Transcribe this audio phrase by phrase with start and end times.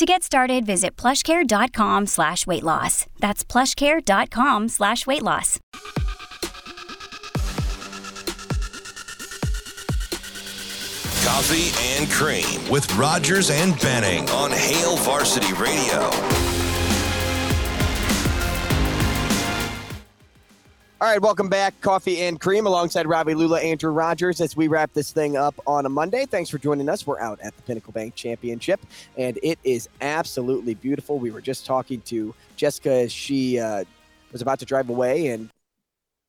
[0.00, 3.04] To get started, visit plushcare.com slash weight loss.
[3.18, 5.58] That's plushcare.com slash weight loss.
[11.22, 11.68] Coffee
[11.98, 16.49] and Cream with Rogers and Benning on Hail Varsity Radio.
[21.02, 21.80] All right, welcome back.
[21.80, 25.86] Coffee and Cream alongside Ravi Lulla, Andrew Rogers as we wrap this thing up on
[25.86, 26.26] a Monday.
[26.26, 27.06] Thanks for joining us.
[27.06, 28.80] We're out at the Pinnacle Bank Championship,
[29.16, 31.18] and it is absolutely beautiful.
[31.18, 33.84] We were just talking to Jessica as she uh,
[34.30, 35.48] was about to drive away, and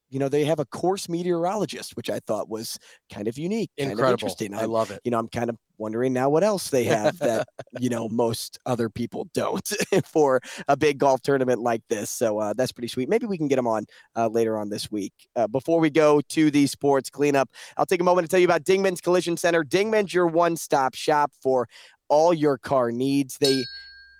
[0.09, 2.79] you know they have a course meteorologist, which I thought was
[3.11, 4.13] kind of unique, kind Incredible.
[4.13, 4.53] of interesting.
[4.53, 5.01] I love it.
[5.03, 7.47] You know, I'm kind of wondering now what else they have that
[7.79, 9.67] you know most other people don't
[10.05, 12.09] for a big golf tournament like this.
[12.09, 13.09] So uh, that's pretty sweet.
[13.09, 15.13] Maybe we can get them on uh, later on this week.
[15.35, 18.45] Uh, before we go to the sports cleanup, I'll take a moment to tell you
[18.45, 19.63] about Dingman's Collision Center.
[19.63, 21.67] Dingman's your one-stop shop for
[22.07, 23.37] all your car needs.
[23.39, 23.63] They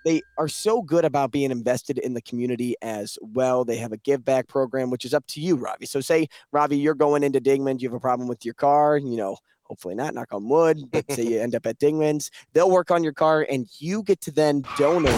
[0.06, 3.64] they are so good about being invested in the community as well.
[3.64, 5.86] They have a give back program, which is up to you, Ravi.
[5.86, 9.16] So, say, Ravi, you're going into Dingman's, you have a problem with your car, you
[9.16, 12.92] know, hopefully not, knock on wood, but say you end up at Dingman's, they'll work
[12.92, 15.16] on your car and you get to then donate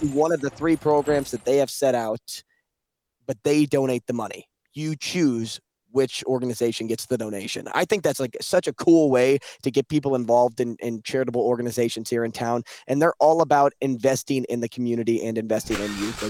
[0.00, 2.42] to one of the three programs that they have set out,
[3.26, 4.48] but they donate the money.
[4.72, 5.60] You choose
[5.96, 7.66] which organization gets the donation.
[7.74, 11.40] I think that's like such a cool way to get people involved in, in charitable
[11.40, 12.64] organizations here in town.
[12.86, 16.22] And they're all about investing in the community and investing in youth.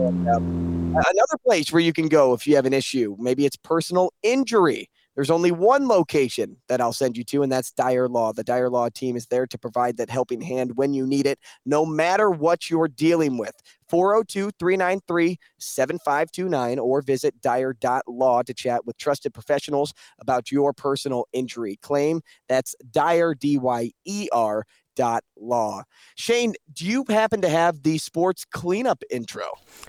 [0.00, 3.56] And, um, another place where you can go if you have an issue, maybe it's
[3.56, 4.90] personal injury.
[5.18, 8.32] There's only one location that I'll send you to, and that's Dyer Law.
[8.32, 11.40] The Dyer Law team is there to provide that helping hand when you need it,
[11.66, 13.60] no matter what you're dealing with.
[13.88, 21.80] 402 393 7529 or visit dyer.law to chat with trusted professionals about your personal injury
[21.82, 22.20] claim.
[22.48, 24.64] That's Dyer, D Y E R.
[24.94, 25.84] Dot law.
[26.16, 29.46] Shane, do you happen to have the sports cleanup intro?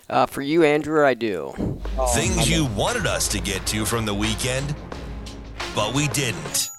[0.08, 1.52] Uh, for you, Andrew, I do.
[2.14, 4.72] Things you wanted us to get to from the weekend,
[5.74, 6.70] but we didn't.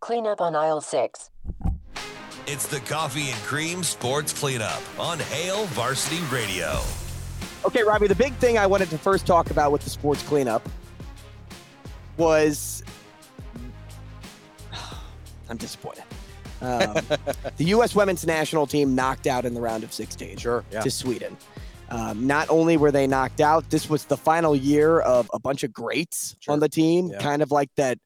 [0.00, 1.30] Clean up on aisle six.
[2.46, 6.80] It's the Coffee and Cream Sports Cleanup on Hail Varsity Radio.
[7.64, 10.66] Okay, Ravi, the big thing I wanted to first talk about with the sports cleanup
[12.16, 12.84] was
[15.50, 16.04] I'm disappointed.
[16.60, 16.94] Um,
[17.56, 17.94] the U.S.
[17.94, 20.64] women's national team knocked out in the round of 16 Sure.
[20.70, 20.80] Yeah.
[20.80, 21.36] to Sweden.
[21.90, 25.62] Um, not only were they knocked out, this was the final year of a bunch
[25.62, 26.52] of greats Sure.
[26.52, 27.18] on the team, Yeah.
[27.20, 27.98] kind of like that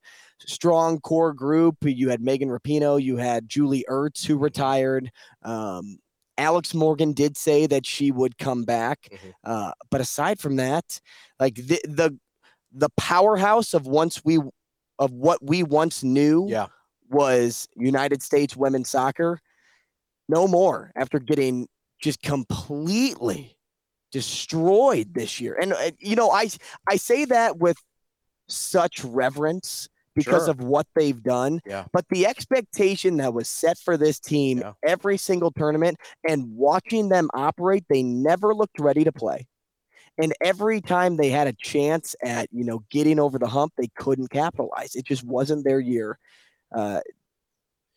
[0.46, 1.76] strong core group.
[1.82, 5.10] You had Megan Rapinoe, you had Julie Ertz, who retired.
[5.42, 5.98] Um,
[6.38, 9.32] Alex Morgan did say that she would come back, Mhm.
[9.44, 11.00] uh, but aside from that,
[11.38, 12.18] like the the
[12.72, 14.38] the powerhouse of once we
[14.98, 16.66] of what we once knew Yeah.
[17.10, 19.40] was United States women's soccer.
[20.28, 21.66] No more after getting
[22.00, 23.56] just completely
[24.10, 25.56] destroyed this year.
[25.60, 26.50] And uh, you know, I
[26.88, 27.76] I say that with
[28.48, 30.50] such reverence because Sure.
[30.50, 31.60] of what they've done.
[31.64, 31.84] Yeah.
[31.92, 34.72] But the expectation that was set for this team Yeah.
[34.84, 35.98] every single tournament
[36.28, 39.46] and watching them operate, they never looked ready to play.
[40.18, 43.88] And every time they had a chance at, you know, getting over the hump, they
[43.96, 44.94] couldn't capitalize.
[44.96, 46.18] It just wasn't their year
[46.74, 47.00] uh,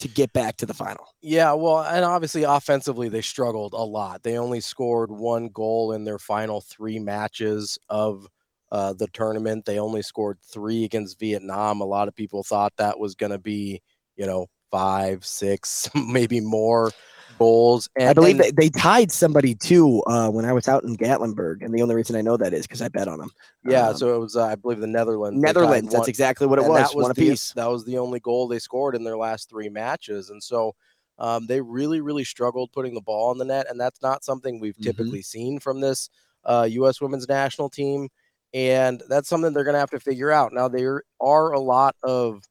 [0.04, 1.06] to get back to the final.
[1.22, 4.22] Yeah, well, and obviously offensively they struggled a lot.
[4.22, 8.28] They only scored one goal in their final three matches of
[8.70, 9.64] uh, the tournament.
[9.64, 11.80] They only scored three against Vietnam.
[11.80, 13.82] A lot of people thought that was going to be,
[14.18, 16.92] you know, five, six, maybe more
[17.38, 17.90] goals.
[17.96, 20.96] And, I believe and- that they tied somebody too uh, when I was out in
[20.98, 23.32] Gatlinburg, and the only reason I know that is because I bet on them.
[23.66, 25.42] yeah, Um, so it was, uh, I believe, the Netherlands.
[25.42, 25.90] Netherlands.
[25.92, 26.90] That's one- exactly what it was.
[26.90, 27.54] That was one the, apiece.
[27.54, 30.76] That was the only goal they scored in their last three matches, and so
[31.20, 34.60] um, they really, really struggled putting the ball in the net, and that's not something
[34.60, 34.84] we've Mhm.
[34.84, 36.10] typically seen from this
[36.46, 37.00] uh, U.S.
[37.00, 38.10] Women's National Team,
[38.54, 40.54] and that's something they're going to have to figure out.
[40.54, 42.44] Now there are a lot of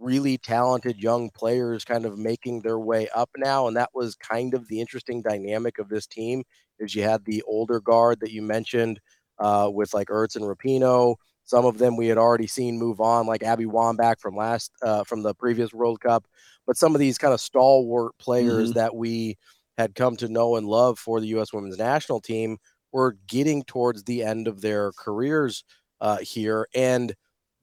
[0.00, 4.54] really talented young players kind of making their way up now, and that was kind
[4.54, 6.42] of the interesting dynamic of this team.
[6.78, 9.00] Is you had the older guard that you mentioned
[9.38, 11.16] uh, with like Ertz and Rapinoe.
[11.44, 15.02] Some of them we had already seen move on, like Abby Wambach from last uh,
[15.04, 16.26] from the previous World Cup.
[16.66, 19.38] But some of these kind of stalwart players that we
[19.78, 21.52] had come to know and love for the U.S.
[21.52, 22.58] Women's National Team
[22.92, 25.64] were getting towards the end of their careers
[26.00, 26.68] uh, here.
[26.74, 27.14] And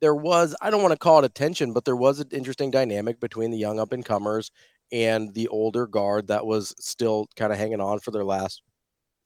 [0.02, 2.72] there was, I don't want to call it a tension, but there was an interesting
[2.72, 4.52] dynamic between the young up and comers
[4.92, 8.62] and the older guard that was still kind of hanging on for their last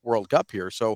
[0.04, 0.72] World Cup here.
[0.72, 0.96] So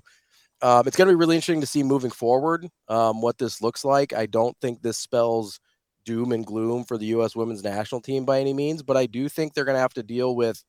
[0.61, 3.83] um, it's going to be really interesting to see moving forward um, what this looks
[3.83, 4.13] like.
[4.13, 5.59] I don't think this spells
[6.05, 7.35] doom and gloom for the U.S.
[7.35, 10.03] women's national team by any means, but I do think they're going to have to
[10.03, 10.63] deal with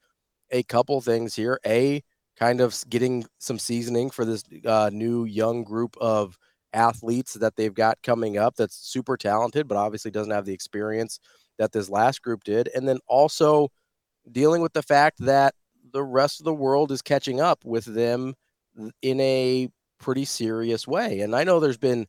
[0.51, 1.61] a couple things here.
[1.67, 2.03] A,
[2.37, 6.37] kind of getting some seasoning for this uh, new young group of
[6.75, 11.21] athletes that they've got coming up that's super talented, but obviously doesn't have the experience
[11.59, 12.69] that this last group did.
[12.75, 13.69] And then also
[14.31, 15.55] dealing with the fact that
[15.93, 18.35] the rest of the world is catching up with them
[19.03, 19.69] in a
[20.01, 21.21] pretty serious way.
[21.21, 22.07] And I know there's been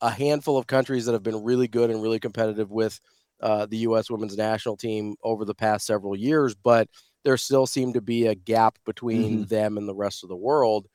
[0.00, 3.00] a handful of countries that have been really good and really competitive with
[3.40, 4.10] uh, the U.S.
[4.10, 6.88] women's national team over the past several years, but
[7.24, 9.44] there still seemed to be a gap between mm-hmm.
[9.44, 10.86] them and the rest of the world.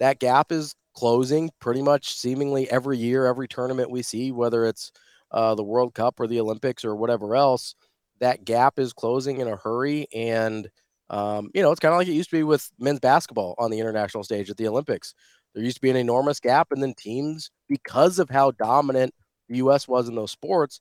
[0.00, 4.92] That gap is closing pretty much seemingly every year, every tournament we see, whether it's
[5.30, 7.74] uh, the World Cup or the Olympics or whatever else.
[8.20, 10.06] That gap is closing in a hurry.
[10.14, 10.68] And,
[11.10, 13.70] um, you know, it's kind of like it used to be with men's basketball on
[13.70, 15.14] the international stage at the Olympics.
[15.54, 19.14] There used to be an enormous gap, and then teams, because of how dominant
[19.48, 19.86] the U.S.
[19.86, 20.80] was in those sports,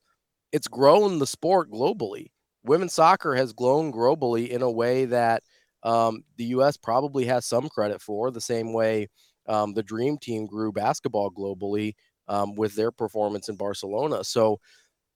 [0.52, 2.32] it's grown the sport globally.
[2.64, 5.44] Women's soccer has grown globally in a way that
[5.84, 6.78] um, the U.S.
[6.78, 9.10] probably has some credit for, the same way
[9.48, 11.94] um, the Dream Team grew basketball globally
[12.28, 14.24] um, with their performance in Barcelona.
[14.24, 14.60] So,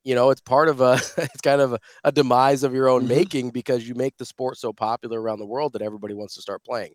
[0.03, 3.01] you know, it's part of a, it's kind of a, a demise of your own
[3.01, 3.09] mm-hmm.
[3.15, 6.41] making because you make the sport so popular around the world that everybody wants to
[6.41, 6.93] start playing.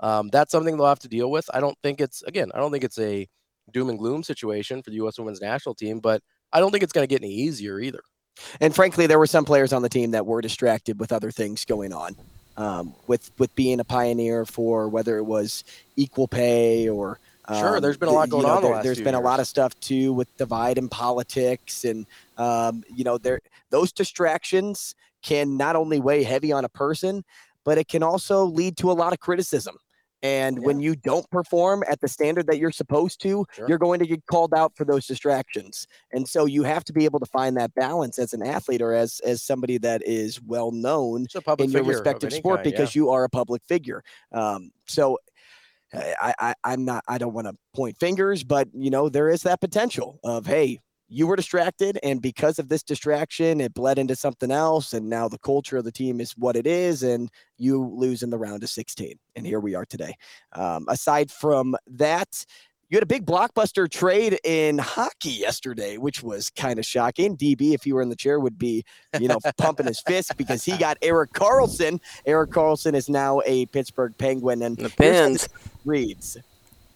[0.00, 1.48] Um, that's something they'll have to deal with.
[1.54, 3.26] I don't think it's, again, I don't think it's a
[3.72, 5.18] doom and gloom situation for the U.S.
[5.18, 6.20] women's national team, but
[6.52, 8.00] I don't think it's going to get any easier either.
[8.60, 11.64] And frankly, there were some players on the team that were distracted with other things
[11.64, 12.16] going on
[12.56, 15.64] um, with with being a pioneer for whether it was
[15.96, 17.80] equal pay or um, sure.
[17.80, 18.82] There's been a lot going you know, on.
[18.82, 19.16] There, has been years.
[19.16, 22.06] a lot of stuff too with divide in politics, and
[22.38, 23.40] um, you know, there
[23.70, 27.24] those distractions can not only weigh heavy on a person,
[27.64, 29.76] but it can also lead to a lot of criticism.
[30.24, 30.62] And yeah.
[30.66, 33.68] when you don't perform at the standard that you're supposed to, sure.
[33.68, 35.86] you're going to get called out for those distractions.
[36.12, 38.94] And so you have to be able to find that balance as an athlete or
[38.94, 41.26] as as somebody that is well known
[41.58, 43.00] in your respective sport kind, because yeah.
[43.00, 44.02] you are a public figure.
[44.32, 45.18] Um, so
[45.92, 49.42] I, I I'm not I don't want to point fingers, but you know there is
[49.42, 54.16] that potential of hey you were distracted and because of this distraction it bled into
[54.16, 57.84] something else and now the culture of the team is what it is and you
[57.94, 60.14] lose in the round of 16 and here we are today
[60.52, 62.44] um, aside from that
[62.90, 67.36] you had a big blockbuster trade in hockey yesterday, which was kind of shocking.
[67.36, 68.84] DB, if he were in the chair, would be,
[69.18, 71.98] you know, pumping his fist because he got Erik Karlsson.
[72.26, 75.48] Erik Karlsson is now a Pittsburgh Penguin, and the pins
[75.84, 76.36] reads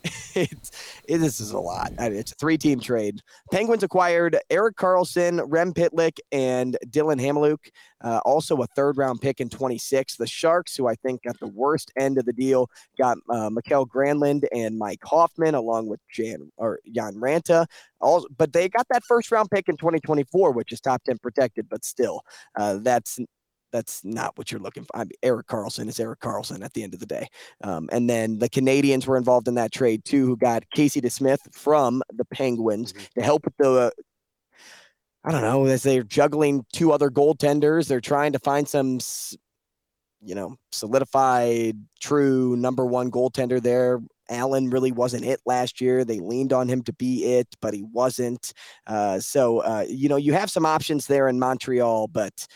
[0.35, 0.71] it's
[1.09, 1.93] it, this is a lot.
[1.99, 3.21] It's a three-team trade.
[3.51, 7.71] Penguins acquired Erik Karlsson, Rem Pitlick, and Dillon Hamaliuk.
[8.03, 10.17] Uh, also a third-round pick in 26.
[10.17, 13.87] The Sharks, who I think got the worst end of the deal, got uh, Mikael
[13.87, 17.67] Granlund and Mike Hoffman, along with Jan or Jan Rutta.
[18.01, 21.69] All, but they got that first-round pick in 2024, which is top 10 protected.
[21.69, 22.23] But still,
[22.57, 23.19] uh, that's
[23.73, 24.97] that's not what you're looking for.
[24.97, 27.27] I mean, Erik Karlsson is Erik Karlsson at the end of the day.
[27.63, 31.39] Um, and then the Canadiens were involved in that trade too, who got Casey DeSmith
[31.53, 33.05] from the Penguins mm-hmm.
[33.21, 33.93] to help with the.
[35.25, 39.01] I don't know, as they're juggling two other goaltenders, they're trying to find some,
[40.23, 44.01] you know, solidified, true number one goaltender there.
[44.31, 46.05] Allen really wasn't it last year.
[46.05, 48.53] They leaned on him to be it, but he wasn't.
[48.87, 52.47] Uh, so, uh, you know, you have some options there in Montreal, but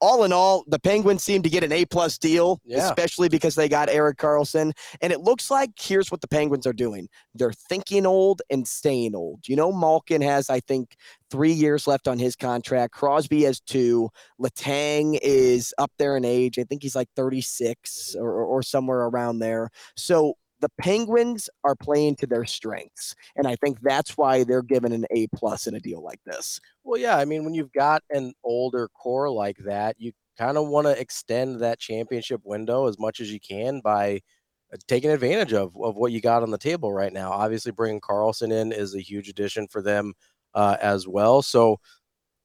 [0.00, 2.88] all in all, the Penguins seem to get an A plus deal, yeah.
[2.88, 4.72] especially because they got Erik Karlsson.
[5.00, 9.14] And it looks like here's what the Penguins are doing: they're thinking old and staying
[9.14, 9.46] old.
[9.46, 10.96] You know, Malkin has, I think,
[11.30, 12.94] three years left on his contract.
[12.94, 14.08] Crosby has two.
[14.40, 16.58] Letang is up there in age.
[16.58, 19.70] I think he's like 36 or, or somewhere around there.
[19.96, 24.92] So the Penguins are playing to their strengths, and I think that's why they're given
[24.92, 26.60] an A plus in a deal like this.
[26.84, 30.68] Well, yeah, I mean, when you've got an older core like that, you kind of
[30.68, 34.20] want to extend that championship window as much as you can by
[34.72, 37.30] uh, taking advantage of of what you got on the table right now.
[37.30, 40.14] Obviously, bringing Karlsson in is a huge addition for them
[40.54, 41.42] uh, as well.
[41.42, 41.78] So,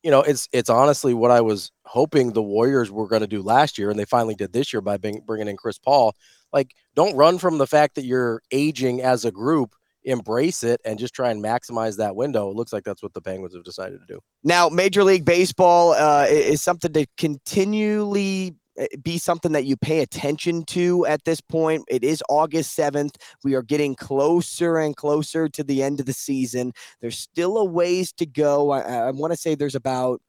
[0.04, 3.42] you know, it's it's honestly what I was hoping the Warriors were going to do
[3.42, 6.14] last year, and they finally did this year by bringing in Chris Paul
[6.54, 11.00] like don't run from the fact that you're aging as a group embrace it and
[11.00, 12.50] just try and maximize that window.
[12.50, 14.20] It looks like that's what the Penguins have decided to do.
[14.44, 18.56] Now, Major League Baseball uh, is something to continually
[19.02, 21.84] be something that you pay attention to at this point.
[21.88, 23.16] It is August 7th.
[23.44, 26.74] We are getting closer and closer to the end of the season.
[27.02, 28.72] There's still a ways to go.
[28.72, 30.22] I, I want to say there's about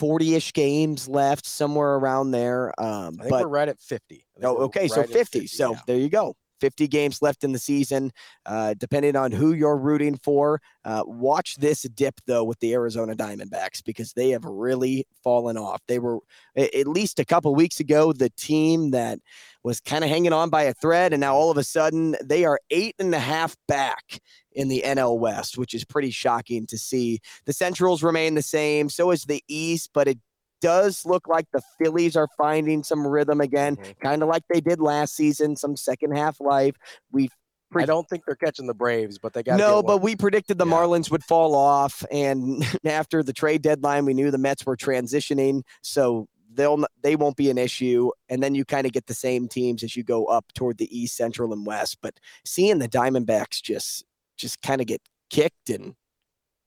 [0.00, 4.26] 40-ish games left somewhere around there um, I think but we're right at 50.
[4.42, 4.88] Oh, okay.
[4.88, 5.46] So right at 50.
[5.46, 5.78] So yeah.
[5.86, 6.36] there you go.
[6.60, 8.12] 50 games left in the season.
[8.46, 13.14] Uh, depending on who you're rooting for, uh, watch this dip though with the Arizona
[13.14, 15.80] Diamondbacks because they have really fallen off.
[15.86, 16.18] They were
[16.56, 19.18] at least a couple weeks ago the team that
[19.62, 22.44] was kind of hanging on by a thread, and now all of a sudden they
[22.44, 24.20] are eight and a half back
[24.52, 27.20] in the NL West, which is pretty shocking to see.
[27.46, 30.18] The Centrals remain the same, so is the East, but it
[30.64, 34.00] does look like the Phillies are finding some rhythm again, Mhm.
[34.00, 36.74] kind of like they did last season, some second half life.
[37.12, 37.28] We
[37.76, 40.66] I don't think they're catching the Braves, but they got no, but we predicted the
[40.66, 40.72] Yeah.
[40.74, 45.62] Marlins would fall off, and after the trade deadline, we knew the Mets were transitioning,
[45.82, 48.10] so they'll they won't be an issue.
[48.28, 50.88] And then you kind of get the same teams as you go up toward the
[50.96, 51.98] East, Central, and West.
[52.00, 54.04] But seeing the Diamondbacks just
[54.36, 55.94] just kind of get kicked and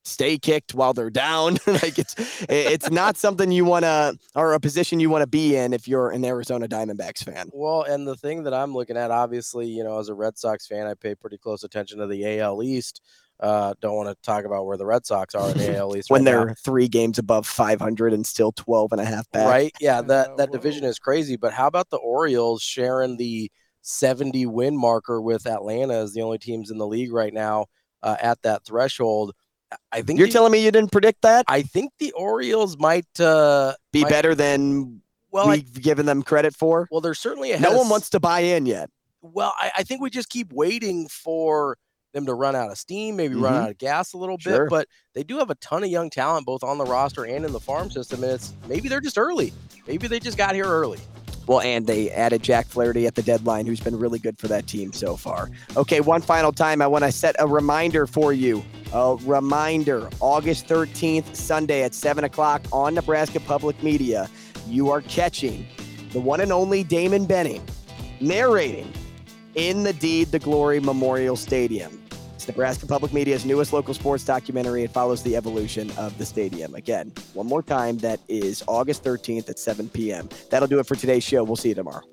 [0.07, 2.15] stay kicked while they're down, like it's
[2.49, 5.87] it's not something you want to or a position you want to be in if
[5.87, 7.49] you're an Arizona Diamondbacks fan.
[7.53, 10.67] Well, and the thing that I'm looking at, obviously, you know, as a Red Sox
[10.67, 13.01] fan, I pay pretty close attention to the AL East.
[13.39, 16.09] Uh, don't want to talk about where the Red Sox are in the AL East
[16.09, 19.47] When right they're three games above 500 and still 12 and a half back.
[19.47, 19.71] right.
[19.79, 21.35] Yeah, that that division is crazy.
[21.35, 26.39] But how about the Orioles sharing the 70 win marker with Atlanta as the only
[26.39, 27.67] teams in the league right now
[28.01, 29.33] uh, at that threshold?
[29.91, 31.45] I think You're the, telling me you didn't predict that?
[31.47, 36.55] I think the Orioles might uh, Be might- better than Well, we've given them credit
[36.55, 36.87] for?
[36.91, 38.89] well, they're certainly ahead No one wants to buy in yet.
[39.21, 41.77] Well, I, I think we just keep waiting for
[42.13, 43.63] them to run out of steam, maybe run Mhm.
[43.63, 44.63] out of gas a little Sure.
[44.65, 44.69] bit.
[44.69, 47.51] But they do have a ton of young talent, both on the roster and in
[47.51, 48.23] the farm system.
[48.23, 49.51] And it's maybe they're just early.
[49.85, 50.99] Maybe they just got here early.
[51.47, 54.67] Well, and they added Jack Flaherty at the deadline, who's been really good for that
[54.67, 55.49] team so far.
[55.77, 58.63] Okay, one final time, I want to set a reminder for you.
[58.93, 64.29] A reminder August 13th, Sunday at 7 o'clock on Nebraska Public Media.
[64.67, 65.65] You are catching
[66.11, 67.65] the one and only Damon Benning
[68.19, 68.91] narrating
[69.55, 72.06] in the Deed the Glory Memorial Stadium.
[72.37, 74.83] It's Nebraska Public Media's newest local sports documentary.
[74.83, 76.75] It follows the evolution of the stadium.
[76.75, 80.29] Again, one more time, that is August 13th at 7 p.m.
[80.51, 81.43] That'll do it for today's show.
[81.43, 82.03] We'll see you tomorrow.